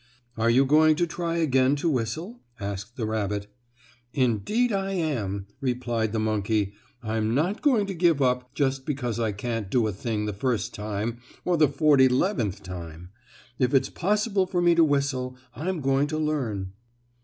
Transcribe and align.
"Are 0.35 0.49
you 0.49 0.65
going 0.65 0.95
to 0.95 1.05
try 1.05 1.37
again 1.37 1.75
to 1.75 1.87
whistle?" 1.87 2.41
asked 2.59 2.97
the 2.97 3.05
rabbit. 3.05 3.45
"Indeed 4.13 4.71
I 4.71 4.93
am," 4.93 5.45
replied 5.59 6.11
the 6.11 6.17
monkey. 6.17 6.73
"I'm 7.03 7.35
not 7.35 7.61
going 7.61 7.85
to 7.85 7.93
give 7.93 8.19
up 8.19 8.51
just 8.55 8.87
because 8.87 9.19
I 9.19 9.31
can't 9.31 9.69
do 9.69 9.85
a 9.85 9.91
thing 9.91 10.25
the 10.25 10.33
first 10.33 10.73
time 10.73 11.19
or 11.45 11.55
the 11.55 11.67
forty 11.69 12.07
'leventh 12.09 12.63
time. 12.63 13.09
If 13.59 13.75
it's 13.75 13.91
possible 13.91 14.47
for 14.47 14.59
me 14.59 14.73
to 14.73 14.83
whistle 14.83 15.37
I'm 15.55 15.81
going 15.81 16.07
to 16.07 16.17
learn." 16.17 16.73